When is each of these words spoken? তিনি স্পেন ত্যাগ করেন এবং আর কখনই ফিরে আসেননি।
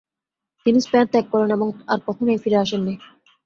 তিনি 0.65 0.79
স্পেন 0.85 1.05
ত্যাগ 1.11 1.25
করেন 1.31 1.49
এবং 1.57 1.67
আর 1.91 1.99
কখনই 2.07 2.41
ফিরে 2.43 2.57
আসেননি। 2.63 2.93